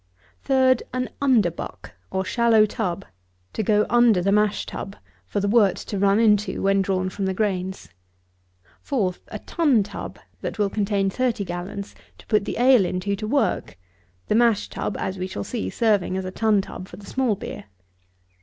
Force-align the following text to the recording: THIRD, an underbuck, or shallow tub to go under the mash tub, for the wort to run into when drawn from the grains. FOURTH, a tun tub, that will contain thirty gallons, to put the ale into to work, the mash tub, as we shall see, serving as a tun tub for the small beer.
THIRD, 0.41 0.81
an 0.95 1.09
underbuck, 1.21 1.91
or 2.09 2.25
shallow 2.25 2.65
tub 2.65 3.05
to 3.53 3.61
go 3.61 3.85
under 3.87 4.19
the 4.19 4.31
mash 4.31 4.65
tub, 4.65 4.95
for 5.27 5.39
the 5.39 5.47
wort 5.47 5.75
to 5.75 5.99
run 5.99 6.19
into 6.19 6.63
when 6.63 6.81
drawn 6.81 7.07
from 7.07 7.25
the 7.27 7.35
grains. 7.35 7.87
FOURTH, 8.81 9.19
a 9.27 9.37
tun 9.37 9.83
tub, 9.83 10.17
that 10.41 10.57
will 10.57 10.71
contain 10.71 11.11
thirty 11.11 11.45
gallons, 11.45 11.93
to 12.17 12.25
put 12.25 12.45
the 12.45 12.57
ale 12.57 12.83
into 12.83 13.15
to 13.15 13.27
work, 13.27 13.77
the 14.27 14.33
mash 14.33 14.69
tub, 14.69 14.97
as 14.99 15.19
we 15.19 15.27
shall 15.27 15.43
see, 15.43 15.69
serving 15.69 16.17
as 16.17 16.25
a 16.25 16.31
tun 16.31 16.61
tub 16.63 16.87
for 16.87 16.97
the 16.97 17.05
small 17.05 17.35
beer. 17.35 17.65